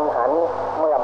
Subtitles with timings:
[0.00, 0.30] นหัน
[0.78, 0.96] เมื่อ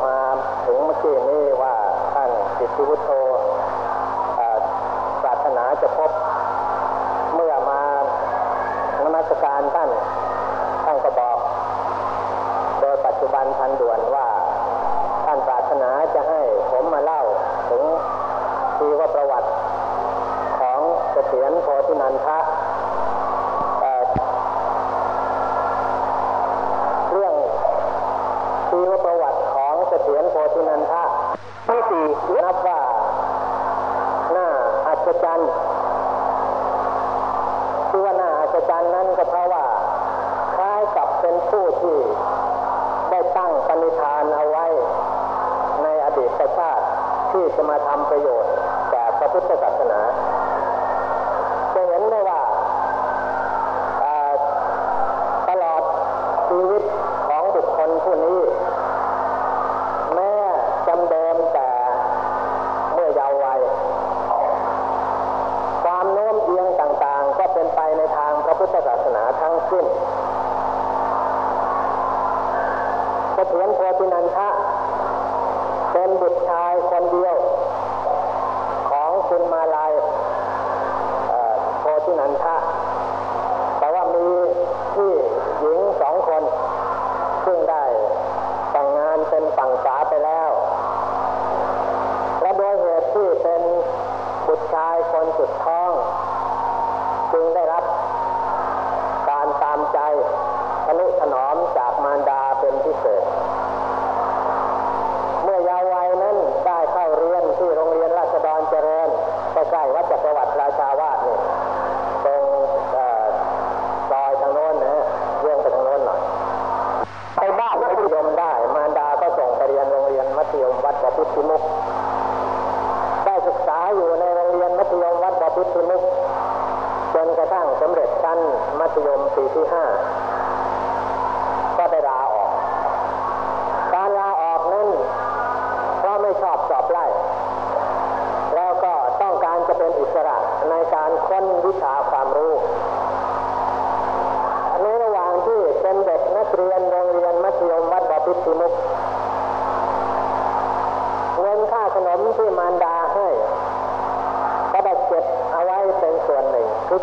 [73.65, 74.49] วนโพธินันทะ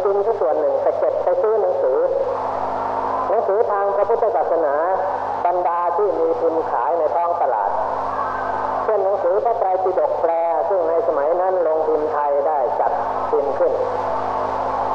[0.04, 1.98] คุนที่ส่วนหนึ่งไปเก็บไปซื้อหนังสือ
[3.30, 4.74] หนังสือทางพระพุทธศาสนา
[5.46, 7.70] บรรดาที่มีทุนขายในท้องตลาด
[8.84, 10.32] เช่นหนังสือพระไตรปิฎกแปล
[10.70, 12.92] ซึ่งในสมัยนั้นลงทุนไทยได้จัด
[13.30, 13.74] พิมพ์ขึ้น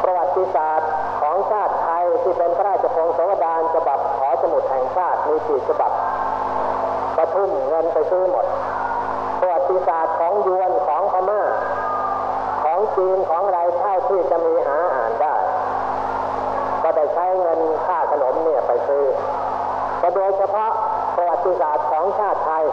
[0.03, 0.91] ประวัติศาสตร์
[1.21, 5.93] ของชาติไทยที่เป็นพระราชพงศาวดารฉบับขอสมุดแห่งชาติมีกี่ฉบับ
[7.17, 8.47] ประทุ่มเงินไปซื้อหมด
[9.41, 11.43] ประวัติศาสตร์ของยวนของพม่า
[12.65, 14.76] ของจีนของไรเท่าที่จะมีหา
[20.17, 20.71] โดยเฉพาะ
[21.17, 22.65] ประวัติศาสตร์ของชาติไทย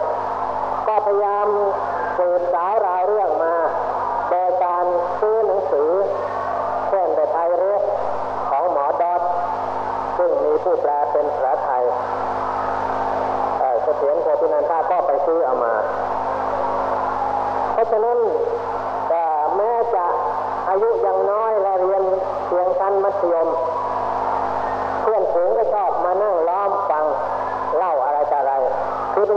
[0.86, 1.46] ก็พยายาม
[2.18, 3.54] สืบสาวราวเรื่องมา
[4.30, 4.84] โดยการ
[5.20, 5.90] ซื้อหนังสือ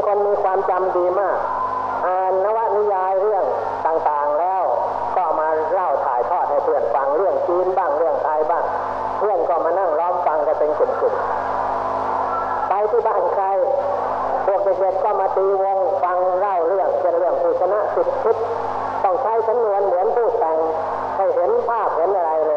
[0.08, 1.38] คนมีความจำดีมาก
[2.06, 3.44] อ่านนวนิยายเรื่อง
[3.86, 4.64] ต่างๆแล้ว
[5.16, 8.64] ก็มาเล่าถ่ายทอดให้เพื่อนฟังเรื่องจีนบ้างเรื่องไทยบ้าง
[9.18, 13.46] เพื่อนก็มานั่งล้อมฟังกันเป็นกลุ่มๆ ไปที่บ้านใคร
[14.46, 18.38] พวกเด็กๆก็มาตีวงฟังเล่าเรื่องเป็นเรื่องผู้ชนะสุดทิศ
[19.04, 20.58] ต้องใช้สำนวนเหมือนผู้แต่ง
[21.16, 22.54] ให้เห็นภาพเห็นอะไรเล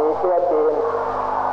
[0.00, 1.49] Инициативен.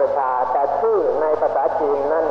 [0.00, 2.26] ประชา แต่ชื่อในภาษาจีนนั่น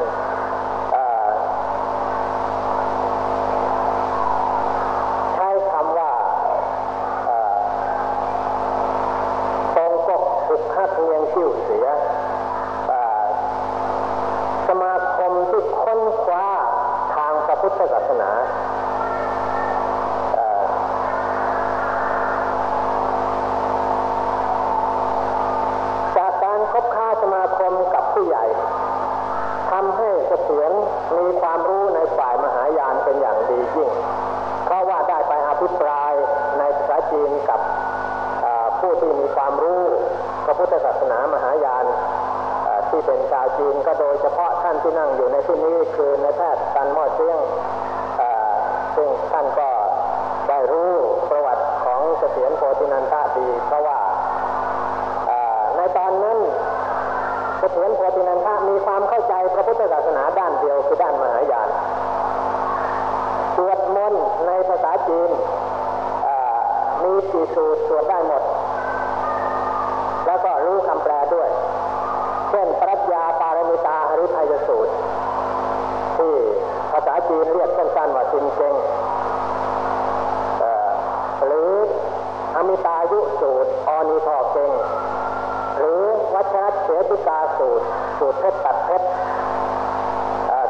[87.70, 87.88] สูตร
[88.20, 89.08] สูตรเพชรตัดเพชร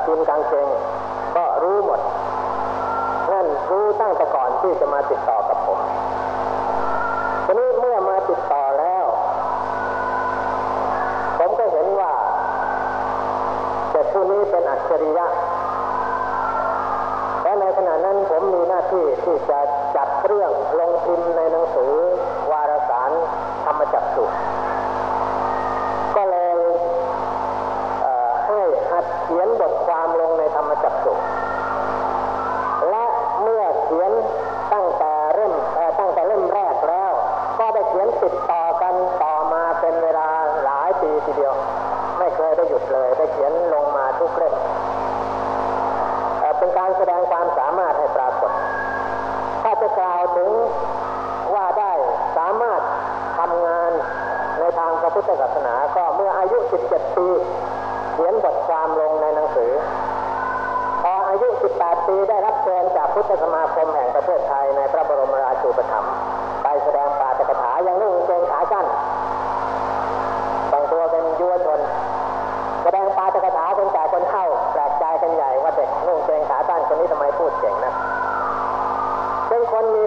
[0.08, 0.68] กินกางเกง
[1.36, 2.00] ก็รู้หมด
[3.32, 5.39] นั่นรู้ตั้งแต่ก่อนที่จะมาติดต่อ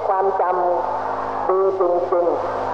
[0.09, 1.83] ความจำดีจ
[2.13, 2.72] ริงๆ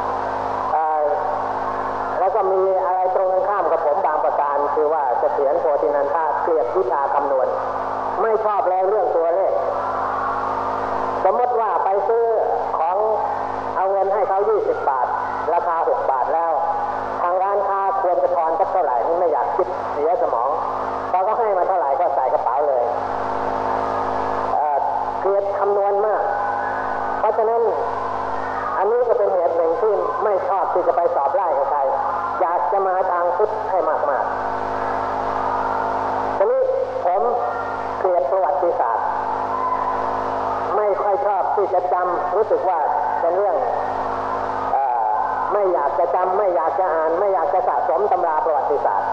[46.18, 49.08] อยากจะจำไม่อยากจะอ่าน ไม่อยากจะสะสมตำราประวัติศาสตร์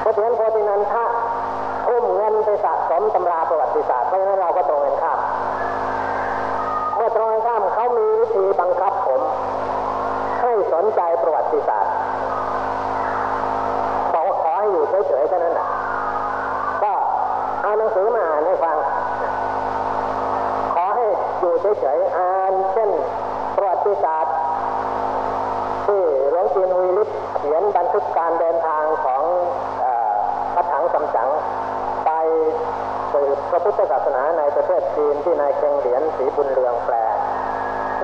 [0.00, 1.04] เพราะฉะนั้นโพธินันทะ
[1.86, 5.18] ทุ่มเงินไปสะสมตำราประวัติศาสตร์เพราะฉะนั้นเราก็ตรงกันข้าม
[6.96, 9.20] เมื่อตรงกันข้ามเขามีวิธีบังคับผม
[10.40, 11.92] ให้สนใจประวัติศาสตร์
[14.12, 15.68] บอกว่าขอให้อยู่เฉยๆเท่นั้นแหละ
[16.82, 16.92] ก็
[17.62, 18.76] เอาหนังสือมาอ่านให้ฟัง
[20.74, 21.04] ขอให้
[21.40, 22.90] อยู่เฉยๆอ่านเช่น
[23.56, 24.31] ประวัติศาสตร์
[25.86, 29.22] ที่หลวงจีนวีลิศเขียนบันทึกการเดินทางของ
[30.54, 31.28] พระถังสำจัง
[32.04, 32.10] ไป
[33.12, 36.96] สืบพระพุทธศาสนาในประเทศจีนที่นายเกงเหรียญศรีบุญเรืองแปล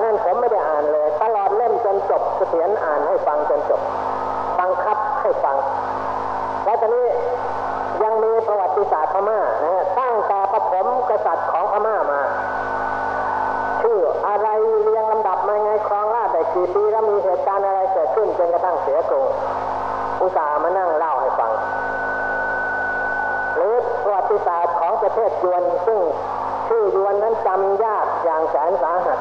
[0.01, 3.81] นั่นผมไม่ได้อ่านเลย ตลอดเล่มจนจบเสถียรอ่านให้ฟังจนจบ
[4.59, 5.55] บังคับให้ฟัง
[18.39, 19.25] จนกระทั่งเสียกรุง
[20.21, 21.51] อุตส่าห์มานั่งเล่าให้ฟัง
[23.55, 25.99] หรือประวัติศาสตร์ของประเทศยวนซึ่ง
[26.67, 29.17] ชื่อยวนนั้นจำยากอย่างแสนสาหัส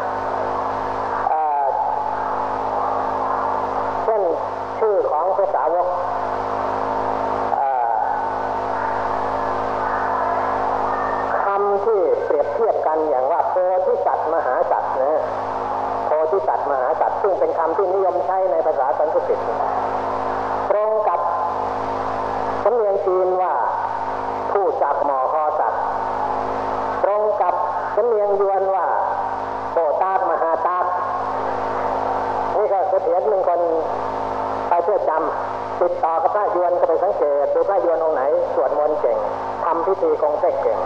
[34.69, 38.23] ไปเพื่อจำติดต่อกับพระยวนก็ไปสังเกตดูพระยวนองค์ไหน
[38.55, 39.19] สวดมนต์เก่ง
[39.65, 40.79] ทำพิธีคงเซ็กเก่ง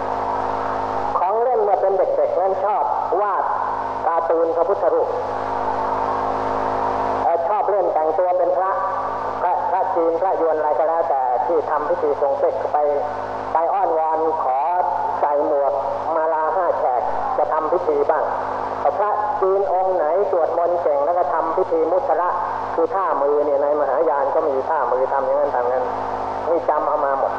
[1.18, 2.84] ของเล่นเมื่อเป็นเด็กๆนั้นชอบ
[3.20, 3.44] วาด
[4.06, 5.08] การ์ตูนพระพุทธรูป
[7.48, 8.70] ชอบเล่นแต่งตัวเป็นพระ
[9.42, 12.76] พระพระจีนพระยวนอะไรก็แล้วแต่ที่ทำพิธีทรงเซ็กไป
[13.52, 14.58] ไปอ้อนวอนขอ
[15.20, 15.72] ใส่หมวก
[16.14, 17.02] มาลาห้าแฉก
[17.38, 18.24] จะทำพิธีบ้าง
[18.98, 19.10] พระ
[19.40, 22.28] จีนองค์ไหนสวดมนต์เก่งแล้วก็ทำพิธีมุสระ
[22.82, 25.84] คือท่ามือเนี่ยในมหายานก็มีท่ามือทำอย่างนั้นทำอย่างนั้น
[26.48, 27.32] นี่จำเอามาหมด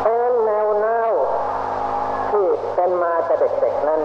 [0.00, 1.14] เพราะฉะนั้นแนวแนว
[2.30, 4.00] ที่เป็นมาแต่เด็กๆนั้น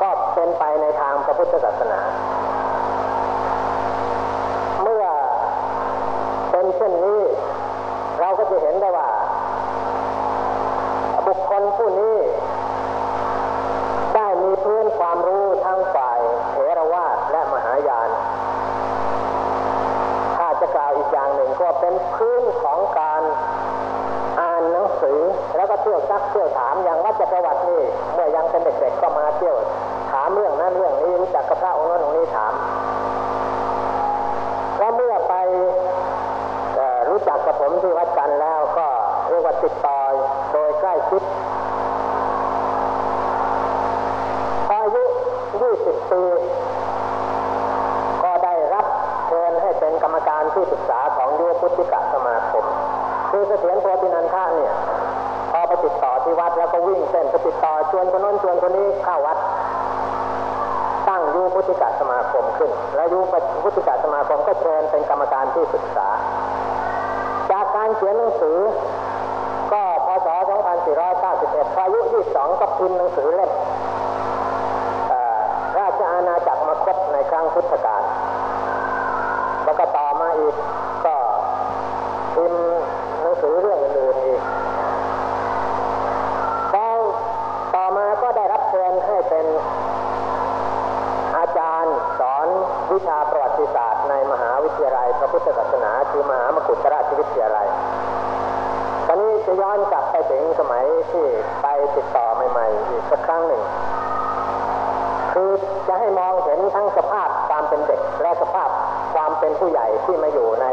[0.00, 2.00] ก็เป็นไปในทางพระพุทธศาสนา
[26.14, 27.82] ซักเที่ยวถามอย่างวัดจักรวรรดินี่
[28.14, 29.56] เมื่อยังเป็นเด็กๆก็มาเที่ยว
[30.12, 32.52] ถามเรื่องนั้นเรื่องนี้รู้จักกับพระองค์นั้นองค์นี้ถาม
[34.78, 35.34] แล้วเมื่อไป
[37.08, 38.86] รู้จักกับผมที่วัดกันแล้วก็
[39.28, 39.98] เรียกว่าติดต่อ
[40.52, 41.22] โดยใกล้ชิด
[44.68, 45.02] พออายุ
[45.56, 46.22] 20ปี
[48.22, 48.86] ก็ได้รับ
[49.28, 52.64] เชิญให้เป็นกรรมการที่ปรึกษาของยุวพุทธิกสมาคม
[53.30, 54.72] คือเสถียรโพธินันทะเนี่ย
[56.24, 59.38] ที่วัดแล้วก็วิ่งเส้นไปติดต่อชวนคนโน้นชวนคนนี้เข้าวัด
[61.08, 63.18] ตั้งยุพุทธิกสมาคมขึ้น และยุ
[63.62, 66.08] พุทธิกสมาคมก็เชิญเป็นกรรมการที่ปรึกษา
[67.50, 68.58] จากการเขียนหนังสือ
[69.72, 70.28] ก็พศ
[72.78, 73.50] พิมพ์หนังสือเล่ม
[75.78, 78.02] ราชอาณาจักรมคตในครั้งพุทธกาล
[79.64, 80.54] แล้วก็ต่อมาอีก
[101.10, 101.24] ที่
[101.62, 103.62] ไปติดต่อใหม่ๆอีกสักครั้งหนึ่ง
[105.32, 105.50] คือ
[105.88, 108.68] จะให้มองเห็นทั้งสภาพความเป็นเด็ก และสภาพ
[109.14, 110.66] ความเป็นผู้ใหญ่ที่มาอยู่ใน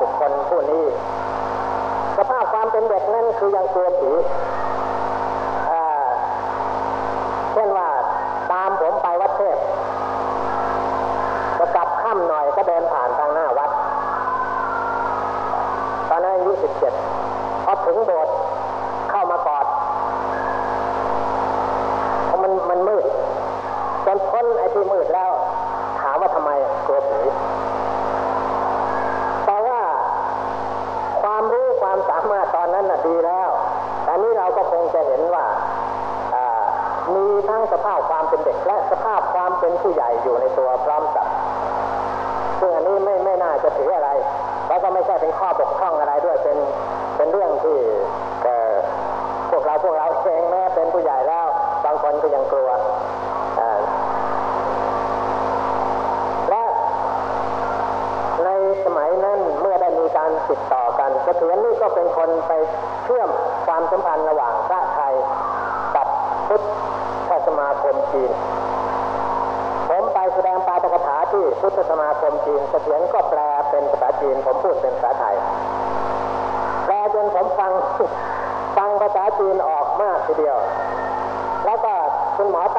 [0.00, 0.84] บุคคลผู้นี้
[2.18, 3.86] สภาพความเป็นเด็กนั้นคือยังตัว
[38.66, 41.23] และสภาพความเป็นผู้ใหญ่อยู่ในตัวพร้อมกับ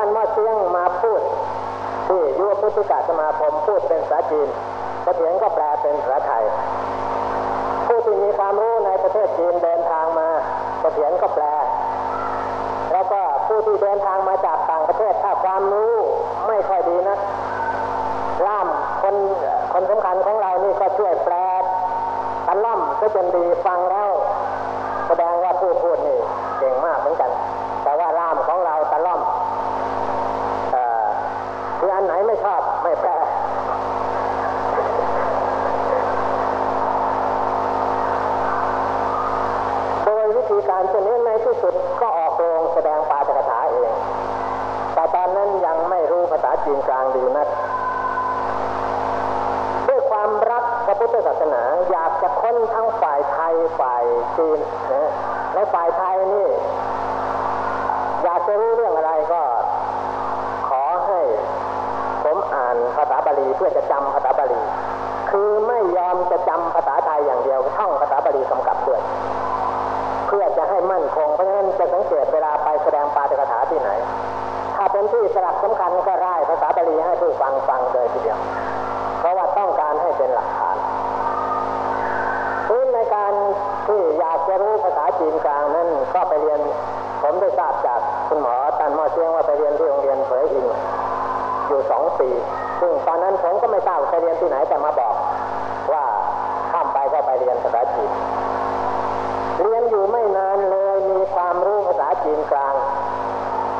[0.06, 1.22] คุณหมอตันมอเซียงมาพูด
[2.08, 4.48] ที่ยุวพุทธิกาสมาคมพูดเป็นภาษาจีน
[5.06, 6.44] กระเถียรก็แปลเป็นภาษาไทย
[7.86, 10.30] ผู้ที่มีความรู้ในประเทศจีนเดินทางมา
[10.84, 11.46] กระเถียรก็แปล
[12.94, 15.94] แล้วก็ผู้ที่เดินทางมาจากต่างประเทศถ้าความรู้
[16.48, 17.18] ไม่ค่อยดีนะ
[18.48, 18.68] ล่าม
[19.02, 19.16] คน
[19.74, 24.10] คนสำคัญของเรานี่ก็ช่วยแปลตันล่อมก็จนดีฟังแล้ว
[25.08, 26.20] แสดงว่าผู้พูดนี่
[54.38, 54.60] จีน
[54.94, 55.12] นะ
[55.56, 56.48] ในฝ่ายไทยนี่
[58.24, 59.42] อยากจะรู้เรื่องอะไรก็
[60.70, 61.20] ขอให้
[62.24, 64.62] ผมอ่านภาษาบาลีเพื่อจะจำภาษาบาลี
[65.32, 69.02] คือไม่ยอมจะจำภาษาไทยอย่างเดียวท่องภาษาบาลีกำกับด้วย
[70.28, 73.90] เพื่อจะให้มั่นคงเพราะฉะนั้นจะสังเกตเวลาไปแสดงปาฐกถาที่ไหน
[74.76, 78.40] ถ้าเป็นที่สลักสำคัญก็ไล่ภาษาบาลีให้ผู้ฟังฟังเลยทีเดียว
[79.20, 80.76] เพราะว่าต้องการให้เป็นหลักฐาน
[82.68, 83.34] พื้นในการ
[83.88, 86.60] ที่อยากจะรู้ภาษาจีนกลางนั้นก็ไปเรียน
[87.24, 90.66] ผมได้ทราบจาก คุณหมอตันมอเชียงว่าไปเรียนที่โรงเรียนเผยอิน
[91.68, 92.30] อยู่สองปี
[92.82, 95.14] ซึ่งตอนนั้นผมก็ไม่ทราบไปเรียนที่ไหนแต่มาบอก
[95.94, 96.04] ว่า
[96.72, 98.12] ข้ามไปก็ไปเรียนภาษาจีน
[99.62, 102.76] เรียนอยู่ไม่นานเลยมีความรู้ภาษาจีนกลาง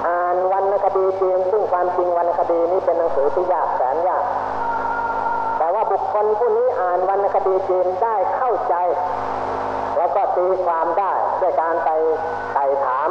[0.08, 4.24] อ่านวรรณคดีจีนซึ่งความจริงวรรณคดีนี้เป็นหนังสือที่ยากแสนยาก
[5.58, 8.76] แต่ว่าบุคคลผู้นี้อ่านวรรณคดีจีนได้เข้าใจ
[9.98, 11.90] แล้วก็ตีความได้ด้วยการไป
[12.54, 13.10] ไต่ถาม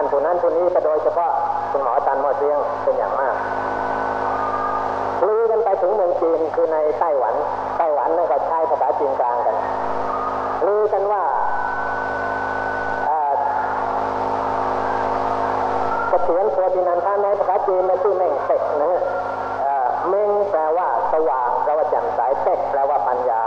[0.00, 1.30] ท่านผู้นั้นผู้นี้ก็โดยเฉพาะ
[1.70, 3.34] คุณหมอตันมอเซียงเป็นอย่างมาก
[5.26, 7.34] ลือกันไปถึงเมืองจีนคือในไต้หวัน
[7.78, 9.56] ไต้หวันนั่นก็ใช้ภาษาจีนกลางกัน
[10.66, 11.22] ลือกันว่า
[16.08, 19.02] เสถียรโพธินันทาในภาษาจีนมันชื่อเม่งเต็กนะฮะ
[20.08, 23.42] เม่งแปลว่าสว่างแปลว่าแจ่มใสเต็กแปลว่าปัญญา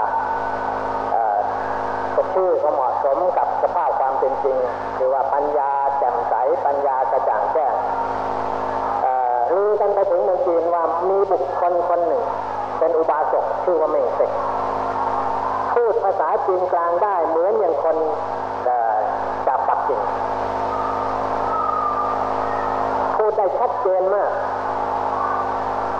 [2.33, 4.57] ชื่อก็เหมาะสมกับสภาพความเป็นจริง
[4.97, 5.70] คือว่าปัญญา
[11.61, 12.23] คคลคนหนึ่ง
[12.79, 14.31] เป็นอุบาสกชื่อว่าเมงเต็ก
[15.73, 17.97] พูดภาษาจีนกลางได้เหมือนอย่างคน
[19.47, 20.01] จากปักกิ่ง
[23.15, 24.29] พูดได้ชัดเจนมาก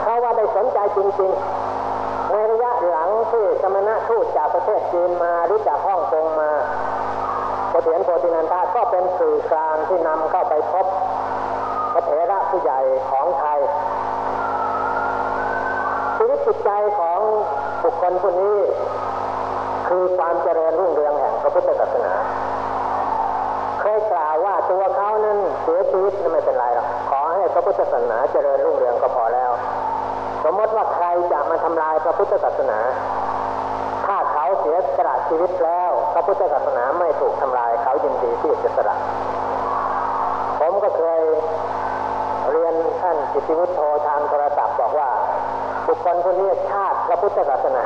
[0.02, 6.52] เพราะว่าได้สนใจจริงๆในระยะหลังที่สมณะทูตจากประเทศจีนมาหรือจากฮ่องกงมา
[7.70, 10.86] เสถียรโพธินันทาก็เป็นสื่อกลางที่นำเข้าไปพบ
[11.94, 13.60] พระเถระผู้ใหญ่ของไทย
[16.46, 17.20] จิตใจของ
[17.84, 18.58] บุคคลผู้นี้
[19.88, 22.14] คือความเจริญรุ่งเรืองแห่งพระพุทธศาสนา
[23.82, 29.52] เคยกล่าวว่าตัวเขานั้นเสียชีวิตไม่เป็นไรหรอกขอให้พระพุทธศาสนาเจริญรุ่งเรืองก็พอแล้ว
[30.44, 32.80] สมมติว่าใครจะมาทำลายพระพุทธศาสนา
[34.06, 38.96] ถ้าเขาเสียสละชีวิตแล้ว พระพุทธศาสนาไม่ถูกทำลายเขายินดีที่จะสละ
[40.60, 41.22] ผมก็เคย
[42.52, 44.41] เรียนท่านจิติวุฒโธทางโทรศัพท์
[45.92, 47.84] บุคคลคนนี้ชาติพระพุทธศาสนา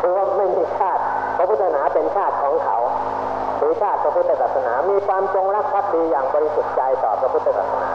[0.00, 1.02] ถือว่าไม่มีชาติ
[1.36, 2.78] พระพุทธศาสนาเป็นชาติของเขา
[3.58, 7.90] หรือชาติพระพุทธศาสนา มีความจงรักภักดีอย่างบริสุทธิ์ใจต่อพระพุทธศาสนา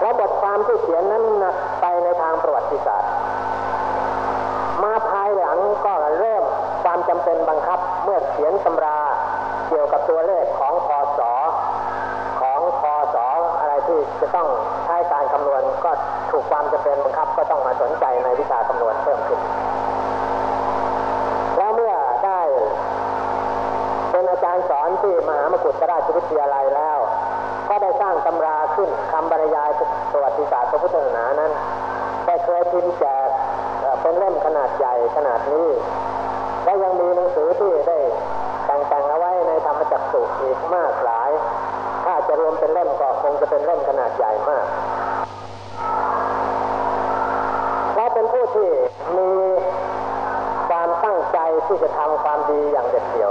[0.00, 3.10] และบทความที่เขียนนั้นนักไปในทางประวัติศาสตร์
[4.82, 6.44] มาภายหลังก็เริ่ม
[6.82, 9.00] ความจำเป็นบังคับเมื่อเขียนตำรา
[9.68, 11.20] เกี่ยวกับตัวเลขของพศ
[12.40, 12.82] ของพ
[13.14, 13.16] ศ
[13.60, 14.48] อะไรที่จะต้อง
[14.84, 15.90] ใช้การคำนวณก็
[16.36, 19.40] ถูกความจำเป็นบังคับก็ต้องมาสนใจในวิชาคำนวณเพิ่มขึ้น
[21.56, 21.94] แล้วเมื่อ
[22.24, 22.40] ได้
[24.10, 26.98] เป็นอาจารย์สอนที่มหามกุฏราชวิทยาลัยแล้ว
[27.68, 29.70] ก็ได้สร้างตำราขึ้นคำบรรยาย
[30.12, 31.52] ประวัติศาสตร์พระพุทธศาสนานั้น
[32.26, 33.28] ได้เคยพิมพ์แจก
[34.02, 35.68] เป็นเล่มขนาดใหญ่ขนาดนี้
[36.64, 37.98] และยังมีหนังสือที่ได้
[38.66, 41.30] แต่งเอาไว้ในธรรมจักรสุอีกมากหลาย
[42.04, 44.66] ถ้าจะรวมเป็นเล่มก็คงจะเป็นเล่มขนาดใหญ่มาก
[52.50, 53.30] ดีอย่างเด็ดเดี่ยว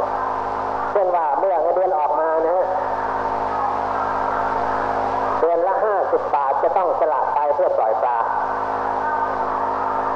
[0.92, 2.68] เช่นว่าเมื่อเงินเดือนออกมานะฮะ
[5.40, 8.18] เดือนละห้าสิบบาทจะต้องสละไปเพื่อปล่อยปลา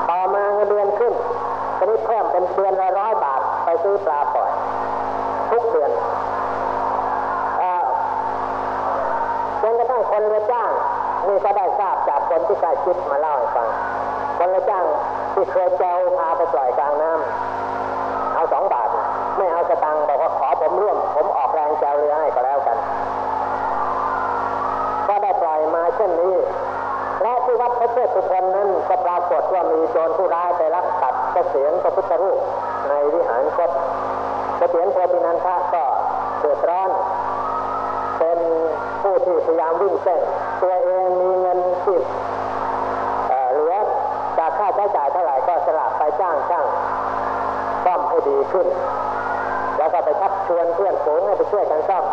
[0.09, 1.13] ต่อมาเงินเดือนขึ้น
[1.77, 4.49] ตอนนี้เพิ่มเป็นเดือนละร้อยบาทไปซื้อปลาปล่อย
[5.51, 5.91] ทุกเดือน
[9.61, 10.69] จนกระทั่งคนเรือจ้าง
[11.27, 13.67] นี่ก็ได้ทราบจากคนที่ใกล้ชิดมาเล่าให้ฟัง
[14.37, 14.85] คนเรือจ้าง
[15.33, 17.58] ที่เคยเจ้าพาไปปล่อยกลางน้ำ
[19.39, 22.77] ไม่เอาสตังค์บอกว่าขอผมร่วม ผมออกแรงแจวเรือให้ก็แล้วกัน
[25.07, 26.35] ก็ได้ปล่อยมาเช่นนี้
[27.21, 32.39] และที่วัดพระเทพสุพรรณนั้นก็ปรากฏว่ามีโจรผู้ร้ายไปลักตัดเกษียณพระพุทธรูป
[32.89, 33.71] ในวิหารคด
[34.57, 35.83] เกษียณโพธินันทะก็
[36.39, 36.89] เดือดร้อน
[38.19, 38.39] เป็น
[39.01, 40.19] ผู้ที่พยายามวิ่งเส้น
[40.61, 41.97] ตัวเองมีเงินที่
[43.53, 43.75] เหลือ
[44.37, 46.65] จากค่าใช้จ่ายเท่าไหร่ก็สละไปจ้างช่าง
[47.85, 48.67] ซ่อมให้ดีขึ้น
[50.09, 52.05] ไปชักชวนเพื่อนฝูงให้ไปช่วยกันซ่อม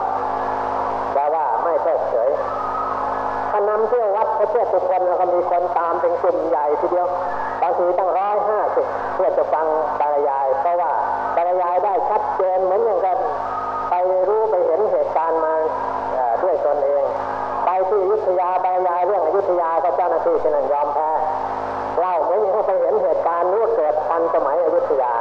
[1.14, 2.30] แต่ว่าไม่เพิกเฉย
[3.50, 7.08] ถ้านำเที่ยววัดพระเทพทุกคนแล้วก็มีคนตามเป็นกลุ่มใหญ่ทีเดียว
[7.62, 9.66] บางทีตั้งร้อยห้าสิบเพื่อจะฟัง
[10.00, 10.90] บรรยาย เพราะว่า
[11.36, 13.18] บรรยายได้ชัดเจนเหมือนอย่างกัน
[13.90, 13.94] ไป
[14.28, 15.52] รู้ไปเห็นเหตุการณ์มา
[16.42, 17.04] ด้วยตนเอง
[17.64, 21.10] ไปที่อยุธยาบรรยายเรื่องอยุธยาก็เจ้าหน้าที่ที่นั่นยอมแพ้
[21.98, 25.12] เล่าเหมือนอย่างเขาไปเห็นเหตุการณ์รู้เกิดทันสมัยอยุธยา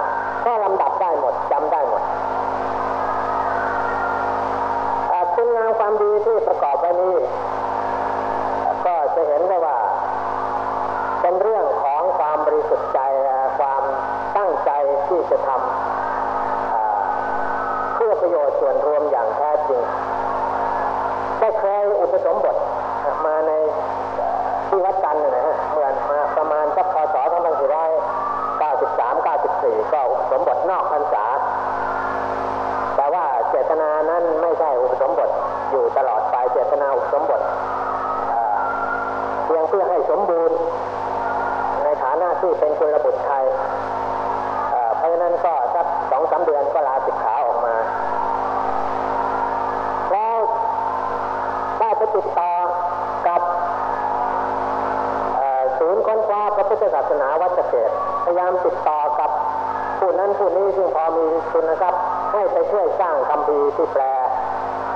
[61.05, 61.93] พอมีทุนนะครับ
[62.31, 64.03] ให้ไปช่วยสร้างคำพีที่แปล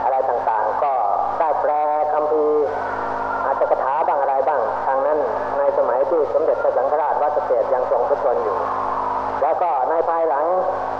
[0.03, 0.93] อะไรต่างๆ ก็
[1.39, 1.71] ได้แปล
[2.13, 2.45] คำพี
[3.45, 5.17] อาจจะกถาบ้างอะไรบ้างทางนั้น
[5.57, 8.57] ในสมัยที่สมเด็จพระสังฆราชวัดเกษตรยังทรงพระชนอยู่
[9.41, 10.45] แล้วก็ในภายหลัง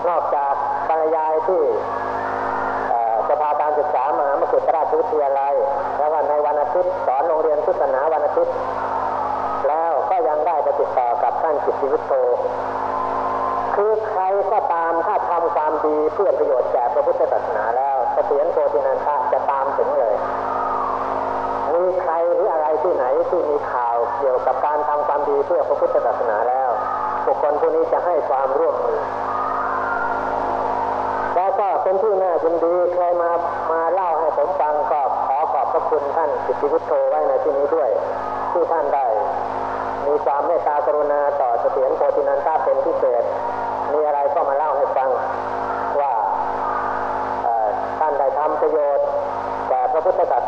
[0.08, 0.52] นอกจาก
[0.88, 1.62] บรรยายที่
[3.28, 5.54] สภาการศึกษามหามกุฏราชวิทยาลัย
[5.98, 8.54] แล้วก็ในวันอาทิตย์สอนโรงเรียนพุทธศาสนาวันอาทิตย์
[9.68, 12.14] แล้วก็ยังได้ไปติดต่อกับท่านจิตติวิโต
[15.70, 20.14] ความดีเพื่อประโยชน์แก่พระพุทธศาสนาแล้วเสถียรโกตินันทะจะตามถึงเลย
[21.74, 26.70] มีใครหรืออะไรที่ไหนที่มีข่าวเกี่ยวกับการทำความดีเพื่อพระพุทธศาสนาแล้ว
[27.26, 29.00] บุคคลผู้นี้จะให้ความร่วมมือ
[31.36, 33.30] แล้วก็เป็นที่น่ายินดีใครมา
[33.72, 37.90] มาเล่าให้ผมฟังก็ขอขอบพระคุณท่านสิทธิวุฒโธไว้ในที่นี้ด้วย
[38.52, 39.06] ที่ท่านได้
[40.06, 41.49] มีความเมตตากรุณาต่อ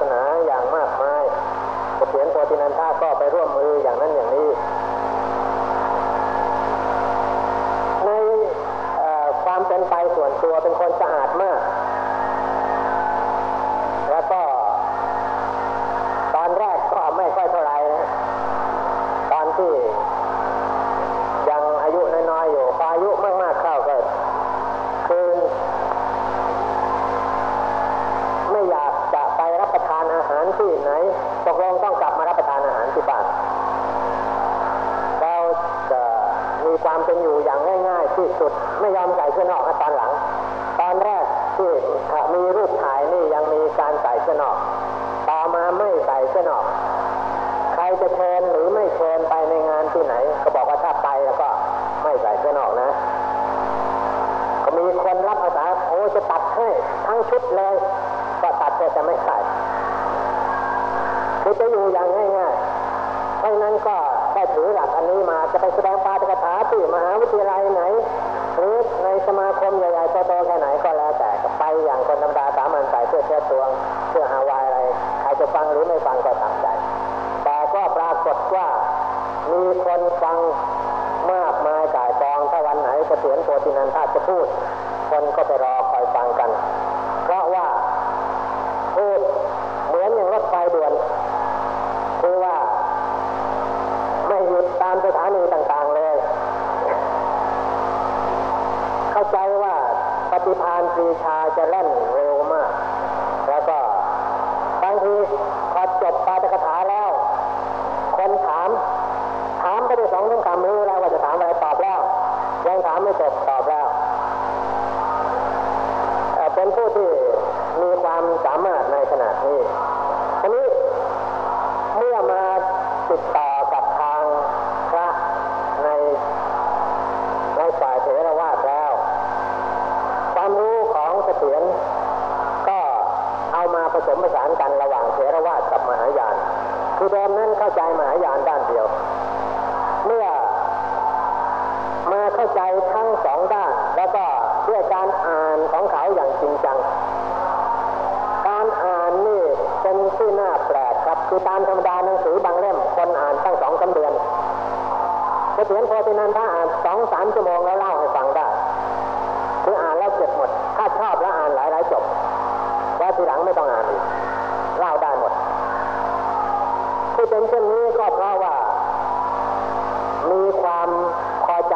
[0.02, 0.22] ศนา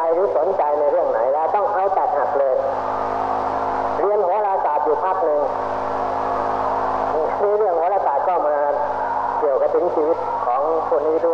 [0.07, 2.55] ใหรือสนใจในเรื่องไหนแล้วต้องเข้าตัดหักเลย
[4.01, 5.41] เรียนโหราศาสตร์อยู่พักหนึ่ง
[7.43, 8.55] นี่เรื่องโหราศาสตร์ก็มา
[9.39, 11.26] เกี่ยวกับถึงชีวิตของคนนี้ด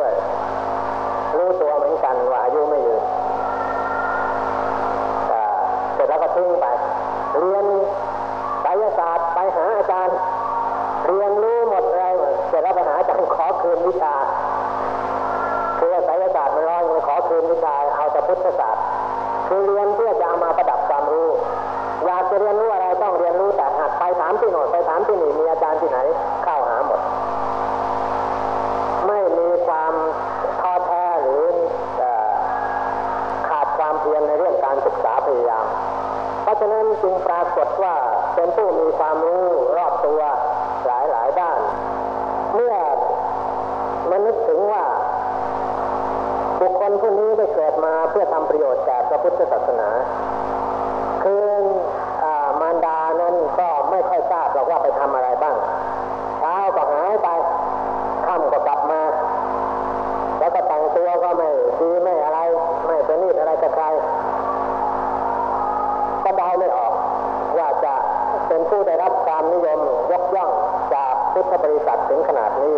[69.44, 69.80] ความนิยม
[70.12, 70.52] ยกย่อง
[70.94, 72.78] จากพุทธบริษัทถึงขนาดนี้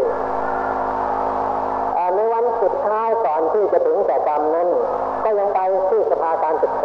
[2.16, 4.68] ในวันสุดท้ายก่อนที่จะถึงแต่กรรมนั้น
[5.24, 6.85] ก็ยังไปที่สภาการศึกษ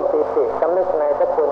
[0.00, 1.50] มปิติสำนึกในพระคุณ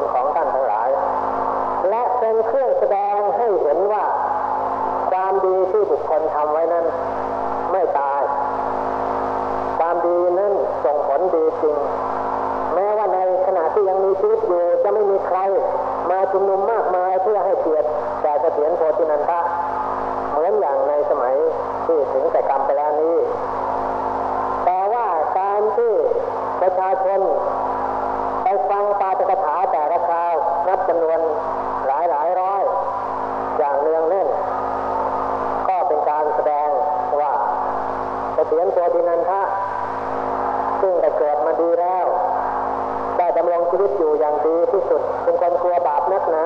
[45.51, 46.45] นกลัวบาปนักหนา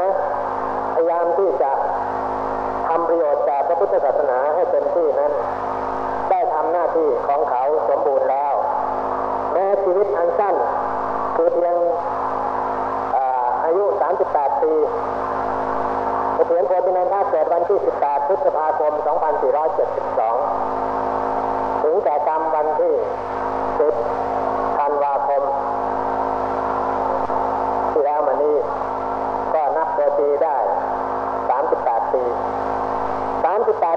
[0.94, 1.70] พยายามที่จะ
[2.88, 5.32] ทำประโยชน์แก่พระพุทธศาสนาให้เต็มที่นั้น
[6.30, 8.55] ได้ทำหน้าที่ของเขาสมบูรณ์แล้ว
[9.53, 10.55] แม้ชีวิตอันสั้น
[11.36, 11.76] คือเพียง
[13.64, 13.84] อายุ
[14.24, 14.72] 38 ปี
[16.46, 22.94] เถียนโพธินันทาเกิดวันที่ 18 พฤษภาคม 2472 ถึงแต่จำวันที่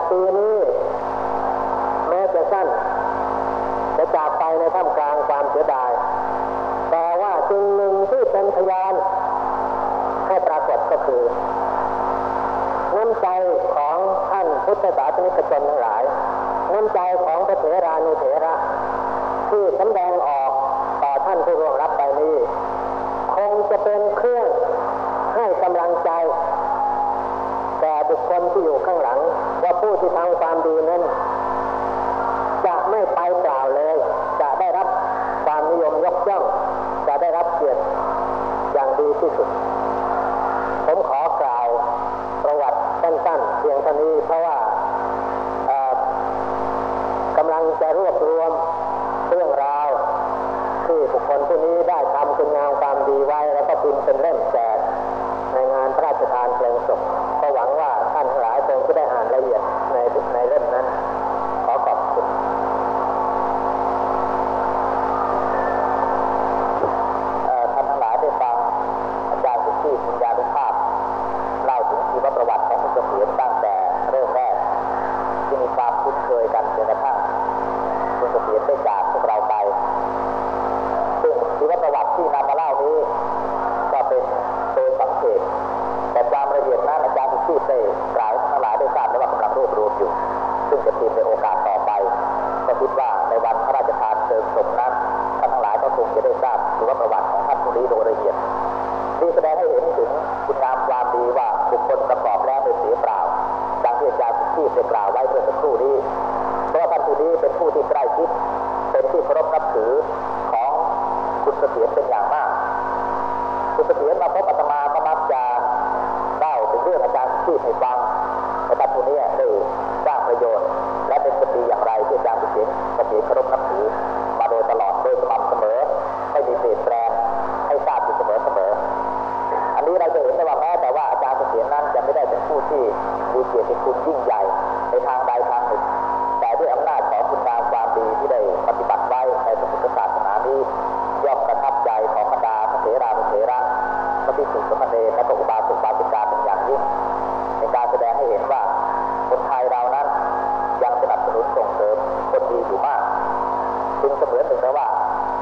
[0.10, 0.56] ปีนี้
[2.10, 2.68] แม้จะสั้น
[3.97, 5.91] จะจากไปในท่ามกลางความเสียดาย
[6.91, 8.93] แต่ว่าสิ่งหนึ่งที่เป็นพยาน
[10.28, 11.22] ให้ปรากฏก็คือ
[12.95, 13.28] น้ำใจ
[13.76, 13.97] ของ
[14.30, 16.03] ท่านพุทธศาสนิกชนทั้งหลาย
[16.74, 18.53] น้ำใจของพระเถรานุเถระ
[19.49, 20.35] ที่สำแดงออก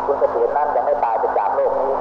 [0.08, 1.92] คุณเสถียรนั้นจะไม่ตายไปจากโลกนี้